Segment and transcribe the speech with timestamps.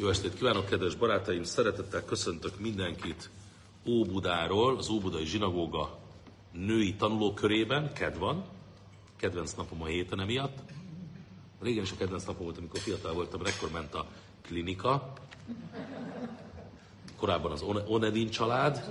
[0.00, 1.42] Jó estét kívánok, kedves barátaim!
[1.44, 3.30] Szeretettel köszöntök mindenkit
[3.86, 5.98] Óbudáról, az Óbudai Zsinagóga
[6.52, 7.92] női tanulókörében.
[7.92, 8.44] Ked van,
[9.16, 10.58] kedvenc napom a héten emiatt.
[11.62, 14.06] Régen is a kedvenc napom volt, amikor fiatal voltam, ekkor ment a
[14.42, 15.12] klinika.
[17.16, 18.90] Korábban az On- Onedin család,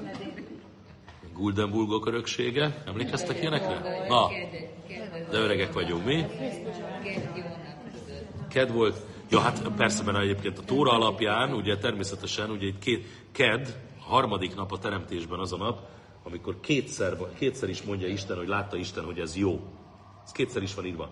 [1.34, 2.84] Guldenburgok öröksége.
[2.86, 4.06] Emlékeztek ilyenekre?
[4.08, 4.28] Na,
[5.30, 6.26] de öregek vagyunk mi.
[8.50, 13.06] Ked volt, ja hát persze, mert egyébként a Tóra alapján, ugye természetesen, ugye itt két,
[13.32, 15.88] Ked, harmadik nap a teremtésben az a nap,
[16.24, 19.60] amikor kétszer, kétszer is mondja Isten, hogy látta Isten, hogy ez jó.
[20.26, 21.10] Ez kétszer is van írva.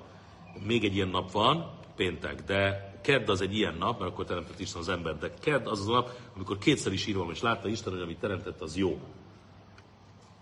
[0.65, 4.59] Még egy ilyen nap van, péntek, de kedd az egy ilyen nap, mert akkor teremtett
[4.59, 7.67] Isten az ember, de kedd az az a nap, amikor kétszer is írva és látta
[7.67, 8.99] Isten, hogy amit teremtett, az jó.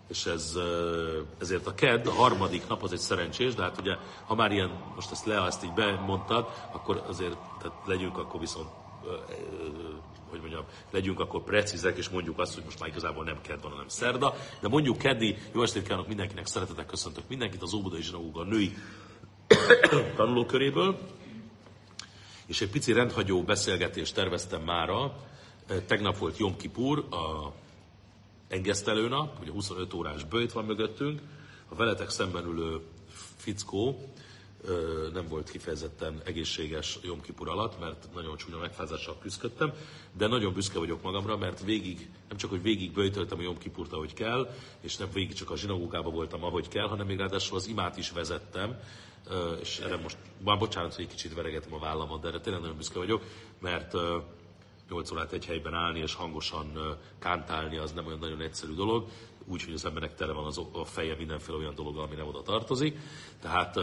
[0.07, 3.95] És ez, ö, ezért a kedd, a harmadik nap az egy szerencsés, de hát ugye,
[4.25, 8.69] ha már ilyen, most ezt Lea ezt így bemondtad, akkor azért tehát legyünk akkor viszont,
[9.05, 9.67] ö, ö,
[10.29, 13.71] hogy mondjam, legyünk akkor precízek, és mondjuk azt, hogy most már igazából nem kedd van,
[13.71, 14.35] hanem szerda.
[14.59, 18.77] De mondjuk keddi, jó estét kívánok mindenkinek, szeretettel köszöntök mindenkit az Óbudai Zsinagóga női
[20.15, 20.97] tanulóköréből.
[22.45, 25.15] És egy pici rendhagyó beszélgetést terveztem mára.
[25.85, 27.51] Tegnap volt Jom Kipur, a
[28.47, 31.21] engesztelő nap, ugye 25 órás bőjt van mögöttünk.
[31.69, 32.79] A veletek szemben ülő
[33.35, 34.09] fickó
[35.13, 39.73] nem volt kifejezetten egészséges Jom Kipur alatt, mert nagyon csúnya megfázással küzdöttem,
[40.17, 43.93] de nagyon büszke vagyok magamra, mert végig, nem csak, hogy végig bőjtöltem a Jom Kipurt,
[43.93, 44.49] ahogy kell,
[44.81, 48.11] és nem végig csak a zsinagógában voltam, ahogy kell, hanem még ráadásul az imát is
[48.11, 48.79] vezettem,
[49.59, 52.77] és erre most, már bocsánat, hogy egy kicsit veregetem a vállamat, de erre tényleg nagyon
[52.77, 53.23] büszke vagyok,
[53.59, 53.93] mert
[54.89, 59.07] 8 órát egy helyben állni és hangosan kántálni az nem olyan nagyon egyszerű dolog,
[59.45, 62.97] úgyhogy az embernek tele van az, a feje mindenféle olyan dolog, ami nem oda tartozik.
[63.41, 63.79] Tehát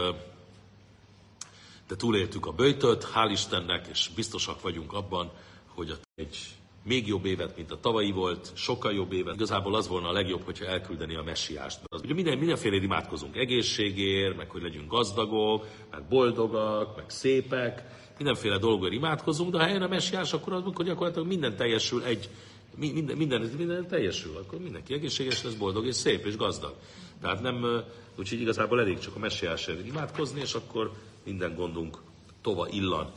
[1.87, 5.31] de túléltük a böjtöt, hál' Istennek, és biztosak vagyunk abban,
[5.67, 6.37] hogy egy
[6.83, 9.35] még jobb évet, mint a tavalyi volt, sokkal jobb évet.
[9.35, 11.79] Igazából az volna a legjobb, hogyha elküldeni a messiást.
[11.83, 17.83] Az, ugye minden, mindenféle imádkozunk egészségért, meg hogy legyünk gazdagok, meg boldogak, meg szépek,
[18.17, 22.29] mindenféle dolgokért imádkozunk, de ha eljön a messiás, akkor, az, akkor gyakorlatilag minden teljesül egy,
[22.75, 26.75] mi- minden, minden, minden teljesül, akkor mindenki egészséges lesz, boldog és szép és gazdag.
[27.21, 27.83] Tehát nem,
[28.15, 30.91] úgyhogy igazából elég csak a messiásért imádkozni, és akkor
[31.23, 31.97] minden gondunk
[32.43, 33.11] tova illan.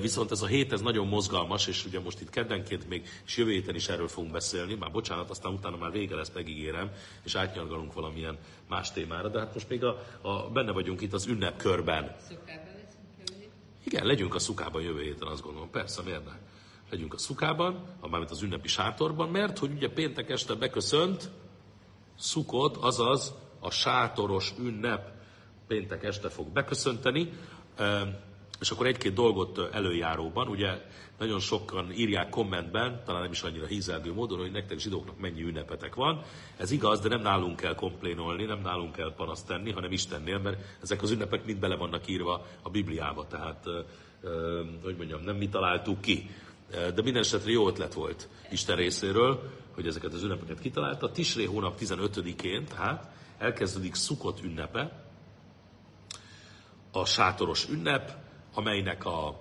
[0.00, 3.50] Viszont ez a hét, ez nagyon mozgalmas, és ugye most itt keddenként még, és jövő
[3.50, 6.90] héten is erről fogunk beszélni, már bocsánat, aztán utána már vége lesz, megígérem,
[7.22, 11.26] és átnyargalunk valamilyen más témára, de hát most még a, a, benne vagyunk itt az
[11.26, 12.16] ünnepkörben.
[12.30, 12.64] Jövő
[13.84, 15.70] Igen, legyünk a szukában jövő héten, azt gondolom.
[15.70, 16.32] Persze, miért ne?
[16.90, 21.30] Legyünk a szukában, mármint az ünnepi sátorban, mert hogy ugye péntek este beköszönt,
[22.18, 25.12] szukod, azaz a sátoros ünnep
[25.66, 27.32] péntek este fog beköszönteni,
[28.60, 30.82] és akkor egy-két dolgot előjáróban, ugye
[31.18, 35.94] nagyon sokan írják kommentben, talán nem is annyira hízelgő módon, hogy nektek zsidóknak mennyi ünnepetek
[35.94, 36.22] van.
[36.56, 40.78] Ez igaz, de nem nálunk kell komplénolni, nem nálunk kell panaszt tenni, hanem Istennél, mert
[40.82, 43.64] ezek az ünnepek mind bele vannak írva a Bibliába, tehát,
[44.82, 46.30] hogy mondjam, nem mi találtuk ki.
[46.70, 51.10] De minden esetre jó ötlet volt Isten részéről, hogy ezeket az ünnepeket kitalálta.
[51.10, 55.02] Tisré hónap 15-én, tehát elkezdődik Szukot ünnepe,
[56.92, 58.23] a sátoros ünnep,
[58.54, 59.40] amelynek a,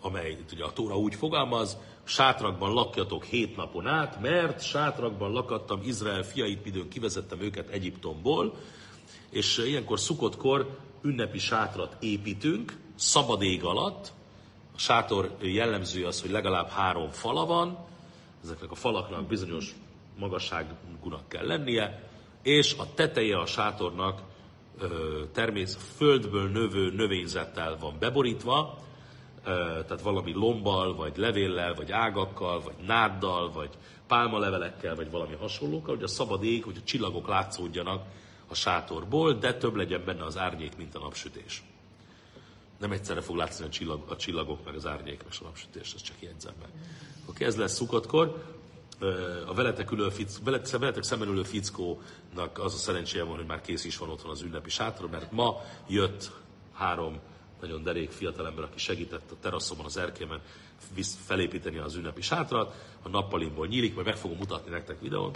[0.00, 6.22] amely ugye a Tóra úgy fogalmaz, sátrakban lakjatok hét napon át, mert sátrakban lakattam Izrael
[6.22, 8.54] fiait, midőn kivezettem őket Egyiptomból,
[9.30, 14.12] és ilyenkor szukotkor ünnepi sátrat építünk, szabad ég alatt.
[14.74, 17.78] A sátor jellemző az, hogy legalább három fala van,
[18.44, 19.74] ezeknek a falaknak bizonyos
[20.18, 22.08] magasságúnak kell lennie,
[22.42, 24.22] és a teteje a sátornak
[25.32, 28.78] természet, földből növő növényzettel van beborítva,
[29.44, 33.70] tehát valami lombbal, vagy levéllel, vagy ágakkal, vagy náddal, vagy
[34.06, 38.04] pálmalevelekkel, vagy valami hasonlókkal, hogy a szabad ég, hogy a csillagok látszódjanak
[38.48, 41.62] a sátorból, de több legyen benne az árnyék, mint a napsütés.
[42.78, 46.04] Nem egyszerre fog látszani a, csillag, a csillagok, meg az árnyék, meg a napsütés, ezt
[46.04, 46.68] csak jegyzem meg.
[47.28, 48.54] Oké, ez lesz szukotkor.
[49.46, 53.84] A veletek, ülő fick, veletek, szemben ülő fickónak az a szerencséje van, hogy már kész
[53.84, 56.30] is van otthon az ünnepi sátor, mert ma jött
[56.72, 57.20] három
[57.60, 60.40] nagyon derék fiatalember, aki segített a teraszomon, az erkémen
[61.26, 62.74] felépíteni az ünnepi sátrat.
[63.02, 65.32] A nappalimból nyílik, majd meg fogom mutatni nektek videón.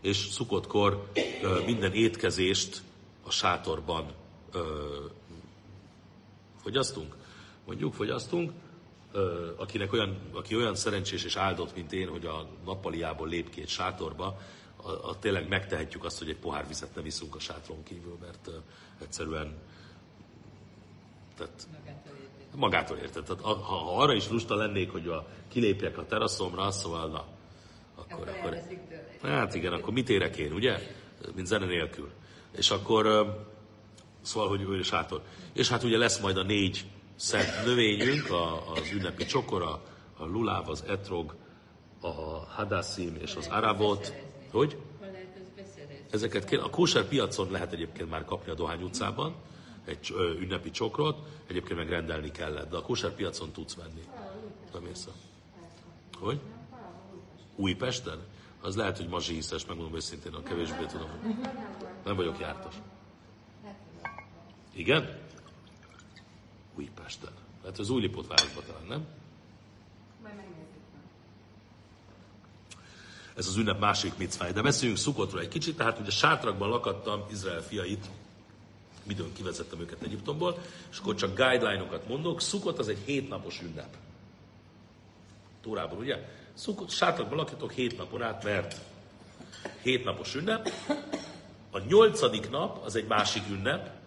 [0.00, 1.10] És szukottkor
[1.66, 2.82] minden étkezést
[3.24, 4.06] a sátorban
[6.62, 7.14] fogyasztunk,
[7.66, 8.52] mondjuk fogyasztunk,
[9.56, 14.40] akinek olyan, aki olyan szerencsés és áldott, mint én, hogy a nappaliából lép egy sátorba,
[14.82, 18.50] a, a, tényleg megtehetjük azt, hogy egy pohár vizet nem iszunk a sátron kívül, mert
[19.02, 19.56] egyszerűen
[21.36, 21.68] tehát.
[22.56, 23.24] Magától érted.
[23.24, 27.24] Tehát, ha, ha arra is lusta lennék, hogy a, kilépjek a teraszomra, szóval na,
[27.94, 28.58] akkor, akkor,
[29.18, 30.78] akkor hát igen, akkor mit érek én, ugye?
[31.34, 32.10] Mint zene nélkül.
[32.56, 33.06] És akkor,
[34.20, 35.22] szóval, hogy ő sátor.
[35.52, 36.84] És hát ugye lesz majd a négy
[37.18, 39.82] szent növényünk, a, az ünnepi csokora,
[40.16, 41.34] a luláv, az etrog,
[42.00, 42.10] a
[42.48, 44.12] hadassim és az arabot.
[44.50, 44.76] Hogy?
[46.10, 49.34] Ezeket kér, a kóser piacon lehet egyébként már kapni a Dohány utcában,
[49.84, 54.02] egy ünnepi csokrot, egyébként meg rendelni kellett, de a kóser piacon tudsz venni.
[54.72, 55.12] Nem észre.
[56.18, 56.40] Hogy?
[57.56, 58.18] Újpesten?
[58.60, 61.08] Az lehet, hogy ma zsíszes, megmondom őszintén, a kevésbé tudom.
[62.04, 62.74] Nem vagyok jártas.
[64.74, 65.27] Igen?
[67.08, 67.32] Újpesten.
[67.64, 69.06] Hát az Újlipót városban talán, nem?
[73.36, 74.52] Ez az ünnep másik micvája.
[74.52, 78.06] De beszéljünk Szukotról egy kicsit, tehát ugye sátrakban lakadtam Izrael fiait,
[79.02, 80.58] midőn kivezettem őket Egyiptomból,
[80.90, 82.40] és akkor csak guideline-okat mondok.
[82.40, 83.96] Szukot az egy hétnapos ünnep.
[85.62, 86.28] Tórában, ugye?
[86.54, 88.80] Szukot, sátrakban lakjatok hét napon át, mert
[89.82, 90.70] hétnapos ünnep.
[91.70, 93.97] A nyolcadik nap az egy másik ünnep,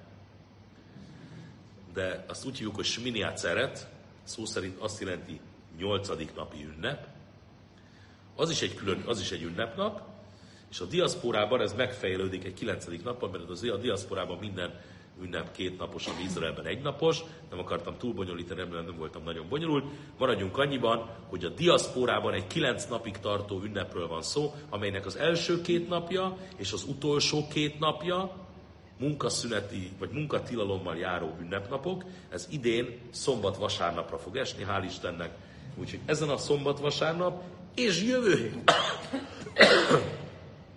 [1.93, 3.88] de azt úgy hívjuk, hogy Smini Aceret,
[4.23, 5.39] szó szerint azt jelenti
[5.77, 7.07] nyolcadik napi ünnep.
[8.35, 10.01] Az is egy külön, az is egy ünnepnap,
[10.71, 14.79] és a diaszporában ez megfejlődik egy kilencedik napon, mert az a diaszporában minden
[15.21, 17.19] ünnep két napos, ami Izraelben egy napos.
[17.49, 19.85] Nem akartam túl bonyolítani, remélem nem voltam nagyon bonyolult.
[20.17, 25.61] Maradjunk annyiban, hogy a diaszporában egy kilenc napig tartó ünnepről van szó, amelynek az első
[25.61, 28.35] két napja és az utolsó két napja
[29.01, 32.03] munkaszüneti vagy munkatilalommal járó ünnepnapok.
[32.30, 35.31] Ez idén szombat-vasárnapra fog esni, hál' Istennek.
[35.75, 37.44] Úgyhogy ezen a szombat-vasárnap
[37.75, 38.71] és jövő hét.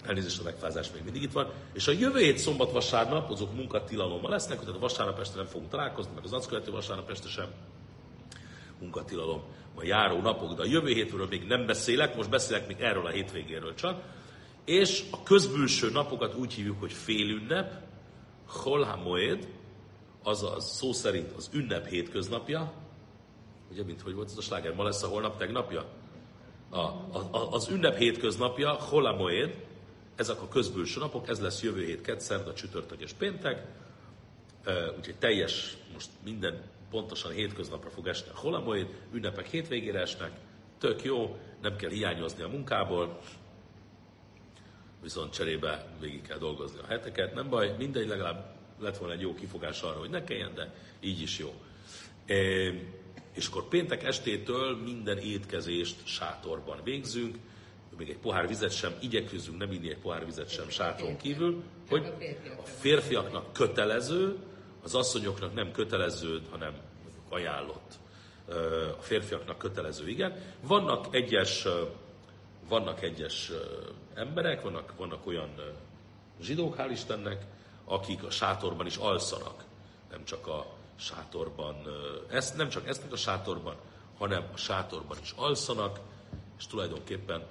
[0.07, 1.53] Elnézést, a megfázás még mindig itt van.
[1.73, 6.13] És a jövő hét szombat-vasárnap, azok munkatilalommal lesznek, tehát a vasárnap este nem fogunk találkozni,
[6.15, 7.47] meg az azt követő vasárnap este sem
[8.81, 9.43] munkatilalom
[9.75, 13.11] a járó napok, de a jövő hétről még nem beszélek, most beszélek még erről a
[13.11, 14.03] hétvégéről csak.
[14.65, 17.83] És a közbülső napokat úgy hívjuk, hogy félünnep,
[18.63, 19.49] Chol HaMoed,
[20.23, 22.73] azaz szó szerint az ünnep hétköznapja,
[23.71, 25.85] ugye, mint hogy volt ez a sláger, ma lesz a holnap tegnapja?
[26.69, 29.65] A, a, a, az ünnep hétköznapja, Chol HaMoed,
[30.17, 33.67] ezek a közbülső napok, ez lesz jövő hét, kedd, szerda, csütörtök és péntek,
[34.97, 40.31] úgyhogy teljes, most minden pontosan hétköznapra fog esni a holamoid, ünnepek hétvégére esnek,
[40.79, 43.19] tök jó, nem kell hiányozni a munkából,
[45.05, 49.35] viszont cserébe végig kell dolgozni a heteket, nem baj, mindegy, legalább lett volna egy jó
[49.35, 51.55] kifogás arra, hogy ne kelljen, de így is jó.
[52.27, 52.35] E,
[53.33, 57.37] és akkor péntek estétől minden étkezést sátorban végzünk,
[57.97, 62.13] még egy pohár vizet sem, igyekezzünk nem inni egy pohár vizet sem sátron kívül, hogy
[62.59, 64.37] a férfiaknak kötelező,
[64.83, 66.75] az asszonyoknak nem kötelező, hanem
[67.29, 67.93] ajánlott.
[68.99, 70.43] A férfiaknak kötelező, igen.
[70.61, 71.67] Vannak egyes,
[72.69, 73.51] vannak egyes
[74.15, 75.51] emberek, vannak, vannak olyan
[76.41, 77.47] zsidók, hál' Istennek,
[77.85, 79.65] akik a sátorban is alszanak.
[80.11, 80.67] Nem csak a
[80.97, 81.77] sátorban,
[82.31, 83.75] ezt, nem csak ezt a sátorban,
[84.19, 86.01] hanem a sátorban is alszanak,
[86.59, 87.47] és tulajdonképpen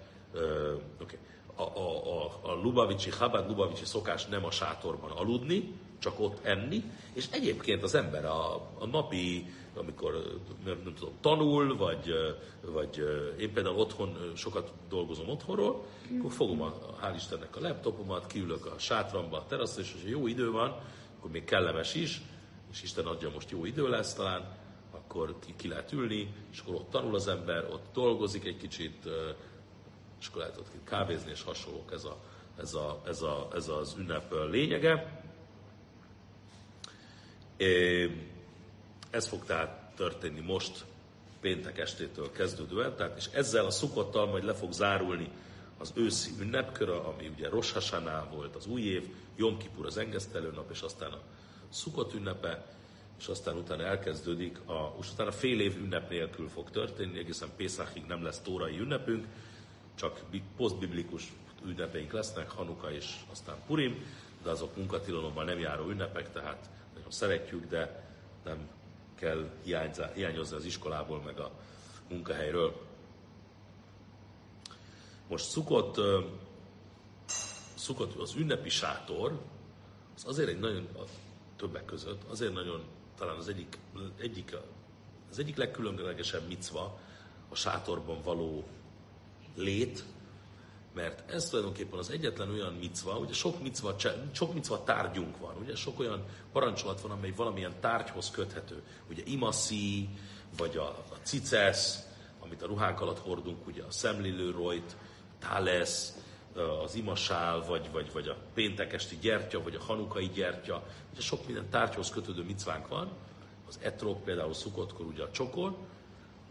[1.01, 1.17] okay.
[1.55, 5.73] a, a, a, a Lubavicsi, Chabad Lubavicsi szokás nem a sátorban aludni,
[6.03, 6.83] csak ott enni,
[7.13, 12.13] és egyébként az ember a, a napi, amikor nem, nem tudom, tanul, vagy,
[12.61, 13.03] vagy
[13.39, 15.85] én például otthon sokat dolgozom otthonról,
[16.17, 20.27] akkor fogom a, hál' Istennek a laptopomat, kiülök a sátramba, a teraszra, és ha jó
[20.27, 20.75] idő van,
[21.17, 22.21] akkor még kellemes is,
[22.71, 24.57] és Isten adja, most jó idő lesz talán,
[24.91, 29.05] akkor ki, ki lehet ülni, és akkor ott tanul az ember, ott dolgozik egy kicsit,
[30.19, 32.17] és akkor lehet ott kávézni, és hasonlók ez, a,
[32.57, 35.22] ez, a, ez, a, ez az ünnep lényege.
[39.09, 40.85] Ez fog tehát történni most,
[41.41, 45.29] péntek estétől kezdődően, tehát, és ezzel a szukottal majd le fog zárulni
[45.77, 50.51] az őszi ünnepkör, ami ugye Rosh Hashanah volt az új év, Jom Kippur az engesztelő
[50.51, 51.19] nap, és aztán a
[51.69, 52.65] szukott ünnepe,
[53.19, 58.03] és aztán utána elkezdődik, a, és utána fél év ünnep nélkül fog történni, egészen Pészakig
[58.05, 59.25] nem lesz tórai ünnepünk,
[59.95, 60.21] csak
[60.57, 61.31] posztbiblikus
[61.65, 64.05] ünnepeink lesznek, Hanuka és aztán Purim,
[64.43, 66.69] de azok munkatilalommal nem járó ünnepek, tehát
[67.13, 68.03] szeretjük, de
[68.43, 68.69] nem
[69.15, 69.49] kell
[70.13, 71.51] hiányozni az iskolából, meg a
[72.09, 72.81] munkahelyről.
[75.27, 75.99] Most szukott,
[77.75, 79.41] szukott az ünnepi sátor,
[80.15, 81.03] az azért egy nagyon, a
[81.55, 82.83] többek között, azért nagyon,
[83.17, 83.77] talán az egyik,
[84.17, 84.55] egyik,
[85.29, 86.99] az egyik legkülönlegesebb micva
[87.49, 88.63] a sátorban való
[89.55, 90.03] lét,
[90.93, 93.95] Mert ez tulajdonképpen az egyetlen olyan micva, ugye sok micva,
[94.31, 98.81] sok micva tárgyunk van, ugye sok olyan parancsolat van, amely valamilyen tárgyhoz köthető.
[99.09, 100.09] Ugye imaszi,
[100.57, 102.07] vagy a, a cicesz,
[102.39, 104.95] amit a ruhánk alatt hordunk, ugye a szemlélőrojt,
[105.39, 106.13] tálesz,
[106.83, 110.83] az imasál, vagy, vagy, vagy a péntekesti gyertya, vagy a hanukai gyertya.
[111.11, 113.09] Ugye sok minden tárgyhoz kötődő micvánk van.
[113.67, 115.75] Az etrok például szukottkor ugye a csokor,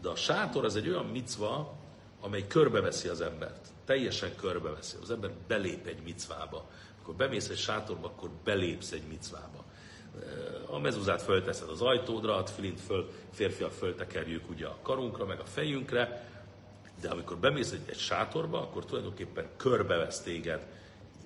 [0.01, 1.73] de a sátor az egy olyan micva,
[2.21, 3.72] amely körbeveszi az embert.
[3.85, 4.97] Teljesen körbeveszi.
[5.01, 6.69] Az ember belép egy micvába.
[6.95, 9.63] Amikor bemész egy sátorba, akkor belépsz egy micvába.
[10.65, 15.45] A mezuzát fölteszed az ajtódra, a filint föl, férfiak föltekerjük ugye a karunkra, meg a
[15.45, 16.29] fejünkre,
[17.01, 20.67] de amikor bemész egy, egy sátorba, akkor tulajdonképpen körbevesz téged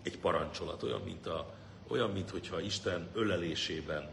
[0.03, 1.53] egy parancsolat, olyan, mint, a,
[1.87, 4.09] olyan, mint hogyha Isten ölelésében,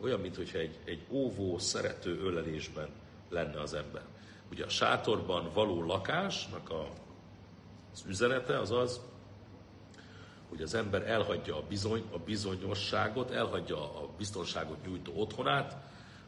[0.00, 2.88] olyan, mint hogyha egy, egy óvó, szerető ölelésben
[3.28, 4.02] lenne az ember.
[4.50, 6.88] Ugye a sátorban való lakásnak a,
[7.92, 9.00] az üzenete az az,
[10.48, 15.76] hogy az ember elhagyja a, bizony, a bizonyosságot, elhagyja a biztonságot nyújtó otthonát,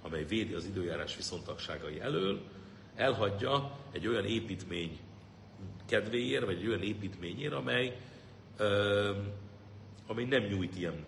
[0.03, 2.41] amely védi az időjárás viszontagságai elől,
[2.95, 4.99] elhagyja egy olyan építmény
[5.87, 8.01] kedvéért, vagy egy olyan építményért, amely,
[8.57, 9.11] ö,
[10.07, 11.05] amely nem nyújt ilyen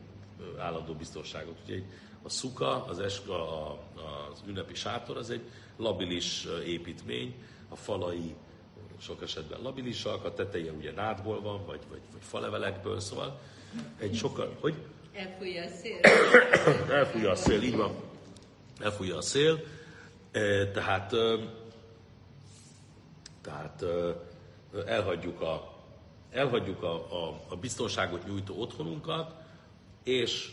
[0.58, 1.58] állandó biztonságot.
[1.64, 1.82] Ugye
[2.22, 5.42] a szuka, az, eska, az ünnepi sátor, az egy
[5.76, 7.34] labilis építmény,
[7.68, 8.34] a falai
[9.04, 13.40] sok esetben labilisak, a teteje ugye nádból van, vagy, vagy, vagy falevelekből, szóval
[13.98, 14.74] egy sokkal, hogy?
[15.12, 16.00] Elfújja a szél.
[16.90, 17.94] Elfújja a szél, így van.
[18.80, 19.64] Elfújja a szél.
[20.72, 21.14] Tehát,
[23.42, 23.84] tehát
[24.86, 25.74] elhagyjuk a,
[26.30, 29.34] elhagyjuk a, a, a biztonságot nyújtó otthonunkat,
[30.02, 30.52] és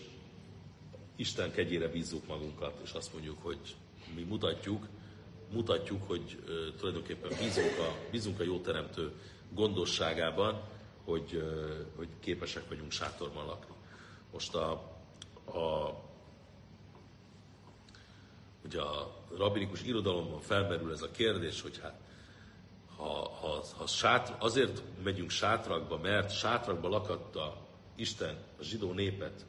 [1.15, 3.75] Isten kegyére bízzuk magunkat, és azt mondjuk, hogy
[4.15, 4.87] mi mutatjuk,
[5.53, 6.43] mutatjuk, hogy
[6.77, 9.11] tulajdonképpen bízunk a, bízunk a jó teremtő
[9.53, 10.61] gondosságában,
[11.03, 11.43] hogy,
[11.95, 13.75] hogy képesek vagyunk sátorban lakni.
[14.31, 14.71] Most a,
[15.45, 15.95] a,
[18.65, 21.99] ugye a rabinikus irodalomban felmerül ez a kérdés, hogy hát
[22.97, 27.57] ha, ha, ha sátr, azért megyünk sátrakba, mert sátrakba lakatta
[27.95, 29.45] Isten a zsidó népet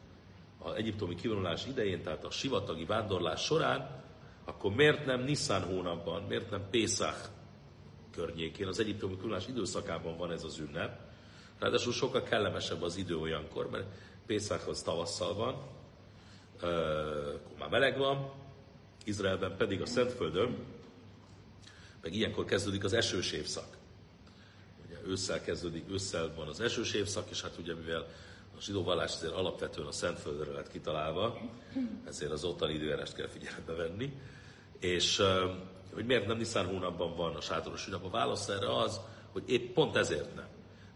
[0.58, 4.02] az egyiptomi kivonulás idején, tehát a sivatagi vándorlás során,
[4.44, 7.28] akkor miért nem Nissan hónapban, miért nem Pészach
[8.10, 11.00] környékén, az egyiptomi kivonulás időszakában van ez az ünnep.
[11.58, 13.86] Ráadásul sokkal kellemesebb az idő olyankor, mert
[14.26, 15.54] Pészach az tavasszal van,
[16.54, 18.32] akkor már meleg van,
[19.04, 20.56] Izraelben pedig a Szentföldön,
[22.02, 23.76] meg ilyenkor kezdődik az esős évszak.
[24.86, 28.06] Ugye ősszel kezdődik, ősszel van az esős évszak, és hát ugye mivel
[28.62, 31.38] zsidó vallás azért alapvetően a Szentföldre lett kitalálva,
[32.04, 34.12] ezért az ottani időjárást kell figyelembe venni.
[34.80, 35.22] És
[35.94, 38.04] hogy miért nem Nisztán hónapban van a sátoros ünnep?
[38.04, 39.00] A válasz erre az,
[39.32, 40.46] hogy épp pont ezért nem.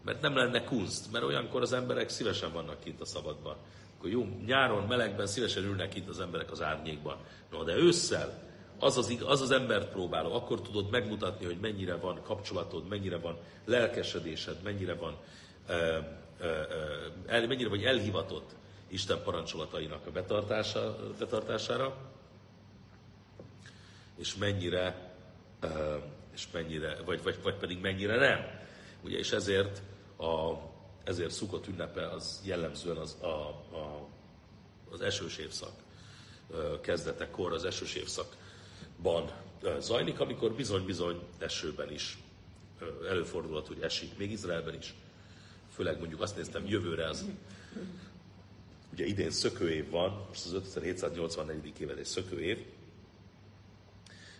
[0.03, 3.55] Mert nem lenne kunst, mert olyankor az emberek szívesen vannak kint a szabadban.
[3.97, 7.17] Akkor jó, nyáron, melegben szívesen ülnek kint az emberek az árnyékban.
[7.51, 8.43] No, de ősszel
[8.79, 13.37] az az, az az embert próbáló, akkor tudod megmutatni, hogy mennyire van kapcsolatod, mennyire van
[13.65, 15.17] lelkesedésed, mennyire van
[17.25, 18.55] el, mennyire vagy elhivatott
[18.87, 21.97] Isten parancsolatainak a betartása, betartására,
[24.17, 25.15] és mennyire,
[26.33, 28.65] és mennyire vagy, vagy, vagy pedig mennyire nem.
[29.01, 29.81] Ugye, és ezért,
[30.17, 30.53] a,
[31.03, 34.07] ezért szukott ünnepe az jellemzően az, a, a,
[34.91, 35.73] az esős évszak
[36.81, 39.31] kezdetekor, az esős évszakban
[39.79, 42.17] zajlik, amikor bizony-bizony esőben is
[43.09, 44.93] előfordulhat, hogy esik, még Izraelben is
[45.77, 47.25] főleg mondjuk azt néztem, jövőre az,
[48.91, 51.79] ugye idén szökőév van, most az 5784.
[51.79, 52.65] éve egy szökőév,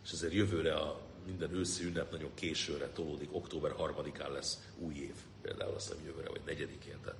[0.03, 5.13] és ezért jövőre a minden őszi ünnep nagyon későre tolódik, október 3-án lesz új év,
[5.41, 7.19] például azt hiszem jövőre, vagy 4-én, tehát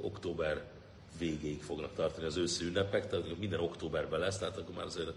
[0.00, 0.70] október
[1.18, 5.12] végéig fognak tartani az őszi ünnepek, tehát minden októberben lesz, tehát akkor már azért,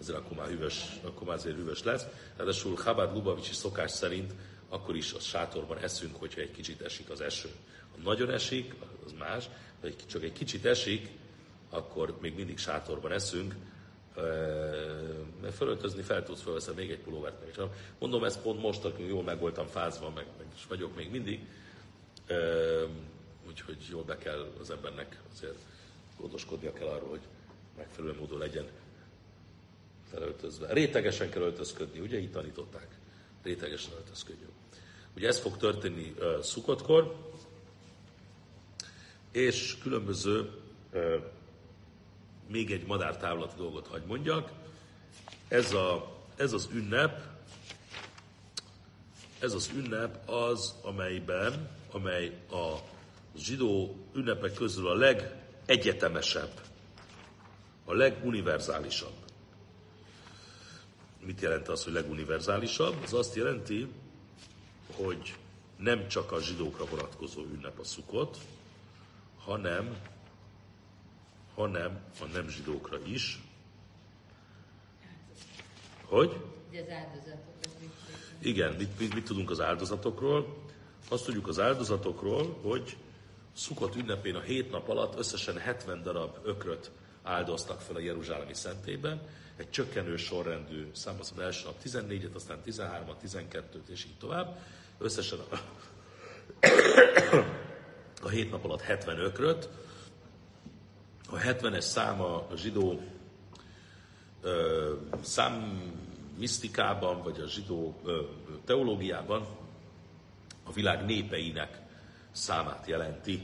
[0.00, 2.06] azért akkor már hűvös, akkor már azért hűvös lesz.
[2.36, 4.32] Ráadásul Chabad Lubavicsi szokás szerint
[4.72, 7.48] akkor is a sátorban eszünk, hogyha egy kicsit esik az eső.
[7.90, 8.74] Ha nagyon esik,
[9.04, 9.48] az más,
[9.80, 11.08] ha csak egy kicsit esik,
[11.70, 13.54] akkor még mindig sátorban eszünk,
[15.40, 17.52] mert fölöltözni fel tudsz, felveszem még egy pulóvert meg.
[17.54, 21.10] Csak mondom, ezt pont most, akkor jól meg voltam fázva, meg, meg is vagyok még
[21.10, 21.40] mindig.
[23.48, 25.58] Úgyhogy jól be kell az embernek azért
[26.18, 27.22] gondoskodnia kell arról, hogy
[27.76, 28.66] megfelelő módon legyen
[30.10, 30.72] felöltözve.
[30.72, 33.00] Rétegesen kell öltözködni, ugye így tanították.
[33.42, 34.52] Rétegesen öltözködjünk.
[35.16, 37.16] Ugye ez fog történni uh, szukotkor,
[39.32, 40.50] és különböző,
[40.92, 41.14] uh,
[42.48, 44.50] még egy madártávlati dolgot hagy mondjak,
[45.48, 47.32] ez, a, ez az ünnep
[49.42, 52.76] ez az ünnep az, amelyben, amely a
[53.36, 56.60] zsidó ünnepek közül a legegyetemesebb,
[57.84, 59.14] a leguniverzálisabb.
[61.24, 63.02] Mit jelent az, hogy leguniverzálisabb?
[63.02, 63.88] Az azt jelenti,
[64.96, 65.34] hogy
[65.76, 68.38] nem csak a zsidókra vonatkozó ünnep a szukot,
[69.38, 69.96] hanem,
[71.54, 73.42] hanem a nem zsidókra is.
[76.04, 76.36] Hogy?
[78.38, 80.56] Igen, mit, mit, mit tudunk az áldozatokról?
[81.08, 82.96] Azt tudjuk az áldozatokról, hogy
[83.52, 86.90] Szukott ünnepén a hét nap alatt összesen 70 darab ökröt
[87.22, 89.20] áldoztak fel a Jeruzsálemi szentében,
[89.56, 94.58] egy csökkenő sorrendű szám, az első nap 14-et, aztán 13-at, 12-t, és így tovább.
[94.98, 95.56] Összesen a,
[98.22, 99.68] a hét nap alatt 70 ökröt.
[101.30, 103.00] A 70-es száma a zsidó
[104.42, 105.82] ö, szám
[106.38, 108.22] misztikában, vagy a zsidó ö,
[108.64, 109.46] teológiában
[110.64, 111.80] a világ népeinek
[112.30, 113.42] számát jelenti.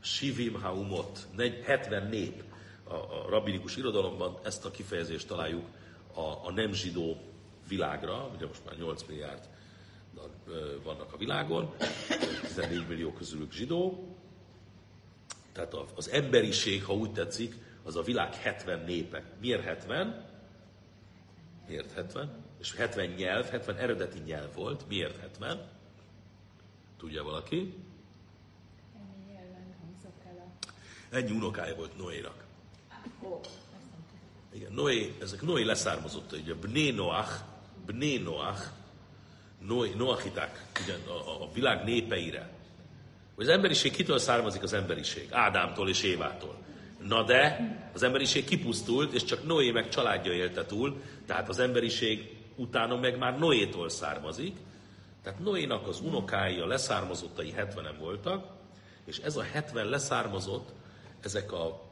[0.00, 1.26] Sivim haumot,
[1.64, 2.47] 70 nép.
[2.88, 5.66] A, a rabbinikus irodalomban ezt a kifejezést találjuk
[6.14, 7.16] a, a nem zsidó
[7.68, 9.48] világra, ugye most már 8 milliárd
[10.82, 11.74] vannak a világon,
[12.42, 14.08] 14 millió közülük zsidó,
[15.52, 19.24] tehát az emberiség, ha úgy tetszik, az a világ 70 népek.
[19.40, 20.26] Miért 70?
[21.68, 22.44] Miért 70?
[22.60, 24.88] És 70 nyelv, 70 eredeti nyelv volt.
[24.88, 25.68] Miért 70?
[26.96, 27.74] Tudja valaki?
[31.10, 32.47] Ennyi unokája volt Noénak.
[34.54, 37.30] Igen, Noé, ezek Noé leszármazott, ugye Bné Noach,
[37.86, 38.60] Bné Noach,
[39.66, 42.50] Noé, Noachiták, igen, a, a, világ népeire.
[43.34, 45.28] Hogy az emberiség kitől származik az emberiség?
[45.30, 46.56] Ádámtól és Évától.
[47.06, 47.60] Na de,
[47.94, 53.18] az emberiség kipusztult, és csak Noé meg családja élte túl, tehát az emberiség utána meg
[53.18, 54.56] már Noétól származik.
[55.22, 58.46] Tehát Noénak az unokái, a leszármazottai 70-en voltak,
[59.04, 60.68] és ez a 70 leszármazott
[61.20, 61.87] ezek, a,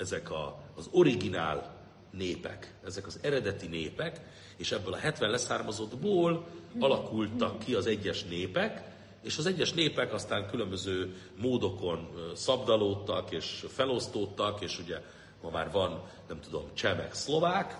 [0.00, 1.78] ezek a, az originál
[2.10, 4.20] népek, ezek az eredeti népek,
[4.56, 6.46] és ebből a 70 leszármazottból
[6.78, 8.88] alakultak ki az egyes népek,
[9.22, 15.00] és az egyes népek aztán különböző módokon szabdalódtak és felosztódtak, és ugye
[15.42, 17.78] ma már van, nem tudom, csemek szlovák,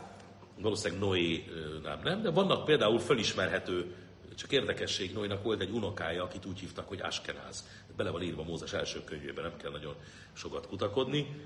[0.59, 1.45] valószínűleg Noé
[1.83, 3.95] nem, nem, de vannak például felismerhető,
[4.37, 7.65] csak érdekesség, Noénak volt egy unokája, akit úgy hívtak, hogy Askenáz
[8.01, 9.95] bele van írva Mózes első könyvében, nem kell nagyon
[10.33, 11.45] sokat kutakodni,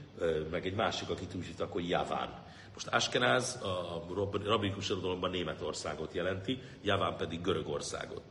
[0.50, 2.42] meg egy másik, akit úgy hívtak, hogy Javán.
[2.72, 4.04] Most Askenáz a
[4.44, 8.22] rabbinikus irodalomban Németországot jelenti, Javán pedig Görögországot.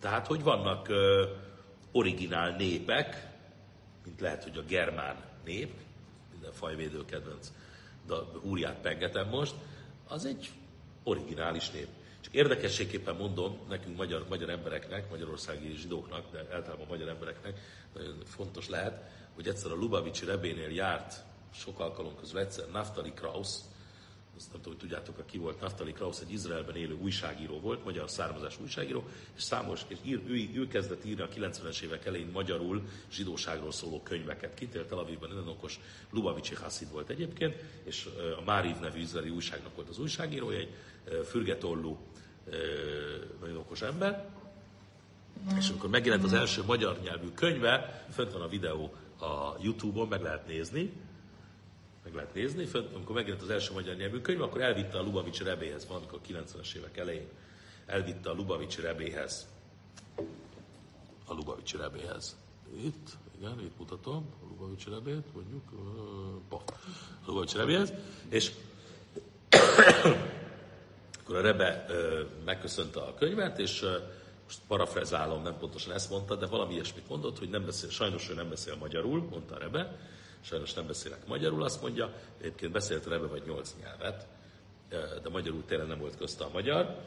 [0.00, 0.88] Tehát, hogy vannak
[1.92, 3.28] originál népek,
[4.04, 5.72] mint lehet, hogy a germán nép,
[6.32, 7.52] minden fajvédő kedvenc,
[8.06, 9.54] de úriát pengetem most,
[10.08, 10.50] az egy
[11.02, 11.88] originális nép.
[12.20, 17.60] Csak érdekességképpen mondom, nekünk magyar, magyar embereknek, magyarországi zsidóknak, de általában magyar embereknek
[17.94, 23.64] nagyon fontos lehet, hogy egyszer a Lubavicsi Rebénél járt sok alkalom közül egyszer Naftali Krausz,
[24.38, 28.10] azt nem tudom, hogy tudjátok, ki volt Naftali Krausz, egy Izraelben élő újságíró volt, magyar
[28.10, 29.04] származás újságíró,
[29.36, 34.02] és számos, és ír, ő, ő kezdett írni a 90-es évek elején magyarul zsidóságról szóló
[34.02, 34.54] könyveket.
[34.54, 37.54] Kint élt Tel Avivban, nagyon okos Lubavicsi Hassid volt egyébként,
[37.84, 40.74] és a Máriv nevű izraeli újságnak volt az újságírója, egy
[41.24, 41.98] fürgetollú,
[43.40, 44.28] nagyon okos ember.
[45.58, 50.22] És amikor megjelent az első magyar nyelvű könyve, fönt van a videó a Youtube-on, meg
[50.22, 50.92] lehet nézni,
[52.04, 55.44] meg lehet nézni, fönt, amikor megjelent az első magyar nyelvű könyv, akkor elvitte a Lubavicsi
[55.44, 57.28] Rebéhez, a 90-es évek elején,
[57.86, 59.46] elvitte a Lubavicsi Rebéhez.
[61.24, 62.36] A Lubavicsi Rebéhez.
[62.84, 65.72] Itt, igen, itt mutatom, a Lubavicsi Rebét, mondjuk,
[66.50, 67.92] uh, a Lubavicsi Rebéhez,
[68.28, 68.52] és
[71.28, 71.86] akkor a Rebe
[72.44, 73.84] megköszönte a könyvet, és
[74.44, 78.34] most parafrezálom, nem pontosan ezt mondta, de valami ilyesmit mondott, hogy nem beszél, sajnos ő
[78.34, 79.98] nem beszél magyarul, mondta a Rebe,
[80.40, 84.26] sajnos nem beszélek magyarul, azt mondja, egyébként beszélt a Rebe vagy nyolc nyelvet,
[85.22, 86.98] de magyarul tényleg nem volt közte a magyar,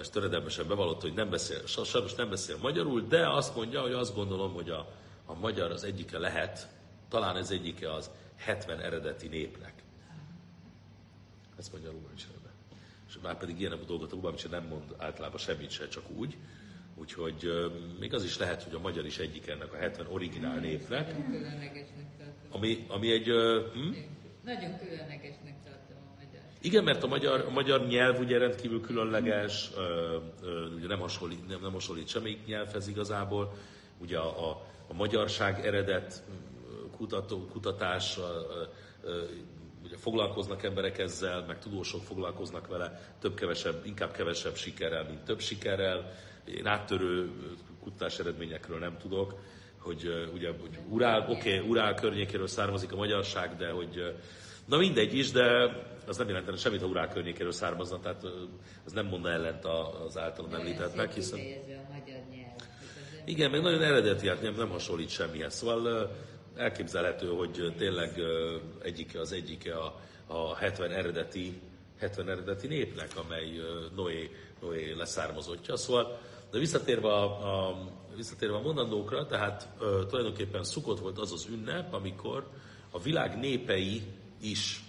[0.00, 4.14] és töredelmesen bevallott, hogy nem beszél, sajnos nem beszél magyarul, de azt mondja, hogy azt
[4.14, 4.88] gondolom, hogy a,
[5.26, 6.68] a magyar az egyike lehet,
[7.08, 9.82] talán ez egyike az 70 eredeti népnek.
[11.58, 11.92] Ezt mondja a
[13.14, 16.36] és már pedig ilyen dolgot a Lubavitch nem mond általában semmit se, csak úgy.
[16.96, 21.14] Úgyhogy még az is lehet, hogy a magyar is egyik ennek a 70 originál népnek.
[22.50, 23.26] Ami, ami egy...
[23.72, 23.94] Hm?
[24.44, 26.42] Nagyon különlegesnek tartom a magyar.
[26.60, 31.48] Igen, mert a magyar, a magyar nyelv ugye rendkívül különleges, uh, uh, ugye nem hasonlít,
[31.48, 33.54] nem, nem hasonlít semmelyik nyelvhez igazából.
[33.98, 36.24] Ugye a, a, a magyarság eredet
[36.96, 38.24] kutató, kutatás, uh,
[39.04, 39.28] uh,
[39.84, 46.12] ugye foglalkoznak emberek ezzel, meg tudósok foglalkoznak vele, több-kevesebb, inkább kevesebb sikerrel, mint több sikerrel.
[46.44, 47.30] Én áttörő
[47.82, 49.34] kutatás eredményekről nem tudok,
[49.78, 54.14] hogy ugye hogy Urál, oké, okay, Urál környékéről származik a magyarság, de hogy
[54.64, 55.44] na mindegy is, de
[56.06, 58.22] az nem jelentene semmit, ha Urál környékéről származna, tehát
[58.84, 59.64] az nem mondna ellent
[60.06, 61.38] az általam említettnek, hiszen...
[63.24, 65.54] Igen, meg nagyon eredeti, hát nem, nem hasonlít semmihez.
[65.54, 66.10] Szóval
[66.56, 68.20] elképzelhető, hogy tényleg
[68.82, 71.60] egyike az egyike a, a 70 eredeti,
[71.98, 73.50] 70 eredeti népnek, amely
[73.94, 75.76] Noé, Noé leszármazottja.
[75.76, 76.18] Szóval,
[76.54, 77.78] de visszatérve a, a,
[78.16, 82.46] visszatérve a mondandókra, tehát ö, tulajdonképpen szukott volt az az ünnep, amikor
[82.90, 84.02] a világ népei
[84.40, 84.84] is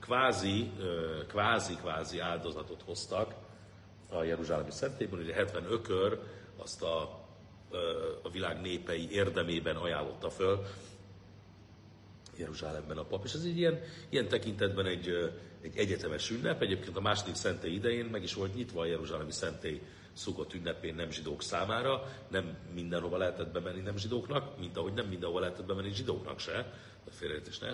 [0.00, 3.34] kvázi, ö, kvázi, kvázi áldozatot hoztak
[4.10, 6.20] a Jeruzsálemi szentében, ugye 70 ökör
[6.56, 7.20] azt a,
[7.70, 7.76] ö,
[8.22, 10.66] a világ népei érdemében ajánlotta föl,
[12.40, 13.24] Jeruzsálemben a pap.
[13.24, 16.62] És ez egy ilyen, ilyen tekintetben egy, egy egyetemes ünnep.
[16.62, 19.80] Egyébként a második szentély idején meg is volt nyitva a Jeruzsálemi szentély
[20.12, 25.40] szukott ünnepén nem zsidók számára, nem mindenhova lehetett bemenni nem zsidóknak, mint ahogy nem mindenhova
[25.40, 26.72] lehetett bemenni zsidóknak se,
[27.06, 27.72] a félreértés ne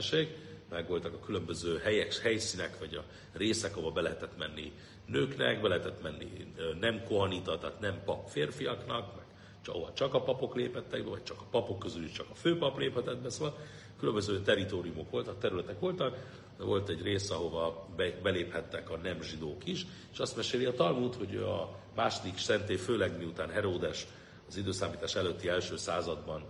[0.71, 4.73] meg voltak a különböző helyek, helyszínek, vagy a részek, ahova be lehetett menni
[5.07, 9.25] nőknek, be lehetett menni nem kohanita, tehát nem pap férfiaknak, meg
[9.69, 12.79] ahol csak a papok lépettek be, vagy csak a papok közül is csak a főpap
[12.79, 13.59] léphetett be, szóval
[13.99, 16.17] különböző teritoriumok voltak, területek voltak,
[16.59, 20.75] de volt egy rész, ahova be, beléphettek a nem zsidók is, és azt meséli a
[20.75, 24.07] Talmud, hogy a második szentély, főleg miután Heródes
[24.49, 26.45] az időszámítás előtti első században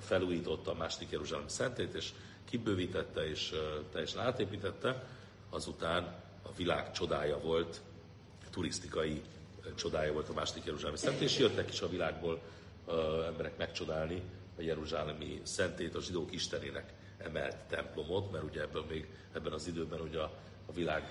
[0.00, 2.12] felújította a második Jeruzsálemi szentét, és
[2.44, 3.54] kibővítette és
[3.92, 5.06] teljesen átépítette,
[5.50, 6.02] azután
[6.42, 7.80] a világ csodája volt,
[8.50, 9.22] turisztikai
[9.74, 12.40] csodája volt a második Jeruzsálemi szentét, és jöttek is a világból
[13.26, 14.22] emberek megcsodálni
[14.58, 20.00] a Jeruzsálemi szentét, a zsidók istenének emelt templomot, mert ugye ebben még ebben az időben
[20.00, 20.32] ugye a,
[20.66, 21.02] a világ,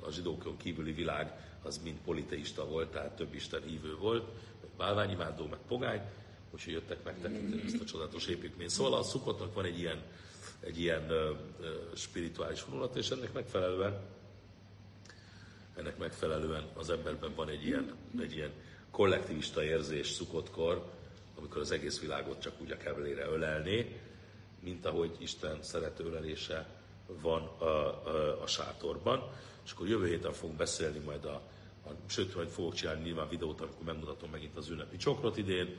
[0.00, 4.26] a zsidókon kívüli világ az mind politeista volt, tehát több isten hívő volt,
[4.60, 6.00] meg bálványimádó, meg pogány,
[6.50, 8.70] úgyhogy jöttek megtekinteni ezt a csodálatos építményt.
[8.70, 10.02] Szóval a szukotnak van egy ilyen,
[10.60, 11.36] egy ilyen uh,
[11.94, 14.16] spirituális vonulat, és ennek megfelelően
[15.78, 18.52] ennek megfelelően az emberben van egy ilyen, egy ilyen
[18.90, 20.92] kollektivista érzés szukottkor,
[21.38, 24.00] amikor az egész világot csak úgy a kevlére ölelné,
[24.60, 26.66] mint ahogy Isten szerető ölelése
[27.06, 29.30] van a, a, a sátorban.
[29.64, 31.42] És akkor jövő héten fogunk beszélni majd a,
[31.84, 35.76] a sőt, majd fogok csinálni nyilván videót, amikor megmutatom megint az ünnepi csokrot idén.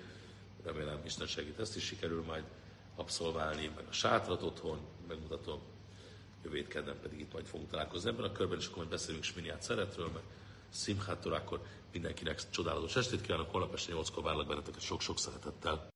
[0.63, 2.43] Remélem Isten segít, ezt is sikerül majd
[2.95, 5.59] abszolválni, meg a sátrat otthon, megmutatom.
[6.43, 9.61] Jövő héten pedig itt majd fogunk találkozni ebben a körben, és akkor majd beszélünk Sminiát
[9.61, 10.21] szeretről, meg
[10.73, 15.89] Simcháttól, akkor mindenkinek csodálatos estét kívánok, holnap este 8-kor várlak benneteket sok-sok szeretettel.